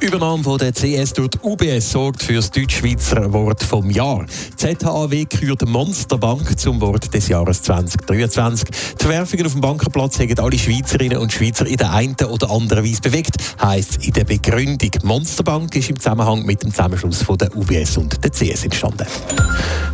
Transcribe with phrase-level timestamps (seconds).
[0.00, 4.24] Die Übernahme von der CS durch die UBS sorgt für das Deutschschweizer Wort vom Jahr.
[4.56, 8.66] ZHAW kürt Monsterbank zum Wort des Jahres 2023.
[8.98, 12.82] Die Verwerfungen auf dem Bankenplatz haben alle Schweizerinnen und Schweizer in der einen oder anderen
[12.82, 14.90] Weise bewegt, heisst in der Begründung.
[15.02, 19.06] Monsterbank ist im Zusammenhang mit dem Zusammenschluss von der UBS und der CS entstanden.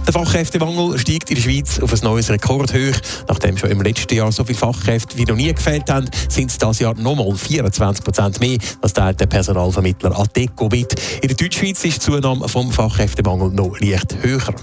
[0.06, 2.96] Der Fachkräftemangel steigt in der Schweiz auf ein neues Rekordhoch.
[3.26, 6.58] Nachdem schon im letzten Jahr so viele Fachkräfte wie noch nie gefehlt haben, sind es
[6.58, 8.58] dieses Jahr nochmal 24 Prozent mehr.
[8.80, 10.94] Das teilt der Personalvermittler Adeco mit.
[11.22, 14.54] In der Deutschschweiz ist die Zunahme vom Fachkräftemangel noch leicht höher.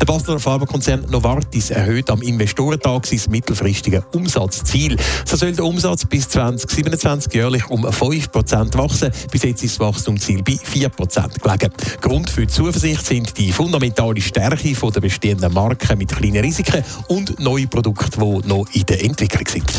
[0.00, 4.96] Der Basler Pharmakonzern Novartis erhöht am Investorentag sein mittelfristiges Umsatzziel.
[5.24, 9.10] So soll der Umsatz bis 2027 jährlich um 5% wachsen.
[9.30, 11.72] Bis jetzt ist das Wachstumsziel bei 4% gelegen.
[12.02, 17.40] Grund für die Zuversicht sind die fundamentale Stärke der bestehenden Marken mit kleinen Risiken und
[17.40, 19.72] neue Produkte, die noch in der Entwicklung sind.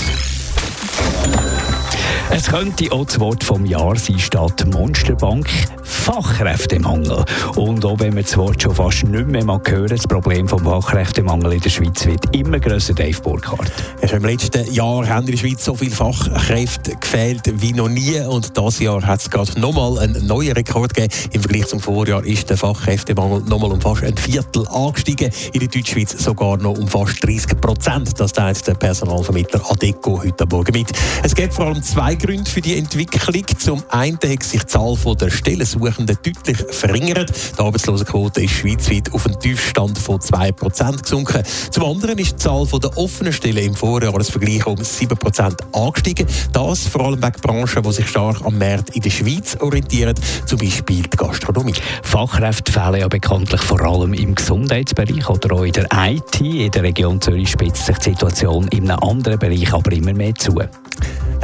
[2.37, 5.49] Es könnte auch das Wort vom Jahr sein statt Monsterbank
[5.87, 7.23] Fachkräftemangel.
[7.55, 10.63] Und auch wenn wir das Wort schon fast nicht mehr mal hören, das Problem vom
[10.63, 13.71] Fachkräftemangel in der Schweiz wird immer grösser, Dave Burkhardt.
[14.01, 18.19] Ja, Im letzten Jahr haben in der Schweiz so viele Fachkräfte gefehlt wie noch nie
[18.19, 21.13] und dieses Jahr hat es gerade nochmal einen neuen Rekord gegeben.
[21.31, 25.31] Im Vergleich zum Vorjahr ist der Fachkräftemangel nochmal um fast ein Viertel angestiegen.
[25.53, 28.19] In der Deutschschweiz sogar noch um fast 30 Prozent.
[28.19, 30.91] Das teilt der Personalvermittler Adeco heute Morgen mit.
[31.23, 33.43] Es gibt vor allem zwei Gründe für die Entwicklung.
[33.57, 35.29] Zum einen hat sich die Zahl der
[35.77, 37.31] Stellensuchenden deutlich verringert.
[37.57, 41.43] Die Arbeitslosenquote ist schweizweit auf einen Tiefstand von 2% gesunken.
[41.71, 46.27] Zum anderen ist die Zahl der offenen Stellen im Vorjahresvergleich um 7% angestiegen.
[46.53, 50.15] Das vor allem wegen Branchen, die sich stark am Markt in der Schweiz orientieren,
[50.57, 51.73] Beispiel die Gastronomie.
[52.03, 56.41] Fachkräfte fehlen ja bekanntlich vor allem im Gesundheitsbereich oder auch in der IT.
[56.41, 60.35] In der Region Zürich spitzt sich die Situation in einem anderen Bereich aber immer mehr
[60.35, 60.59] zu.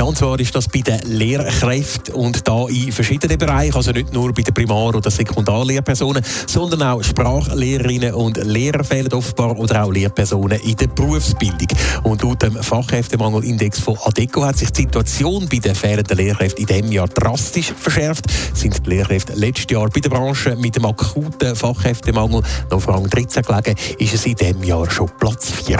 [0.04, 4.34] Und zwar ist das bei den Lehrkräften und da in verschiedenen Bereichen, also nicht nur
[4.34, 10.60] bei den Primar- oder Sekundarlehrpersonen, sondern auch Sprachlehrerinnen und Lehrer fehlen offenbar oder auch Lehrpersonen
[10.60, 11.70] in der Berufsbildung.
[12.04, 16.68] Und laut dem Fachkräftemangelindex von ADECO hat sich die Situation bei den fehlenden Lehrkräften in
[16.68, 18.26] diesem Jahr drastisch verschärft.
[18.54, 23.10] Sind die Lehrkräfte letztes Jahr bei der Branche mit dem akuten Fachkräftemangel noch auf Rang
[23.10, 25.80] 13 gelegen, ist es in diesem Jahr schon Platz 4.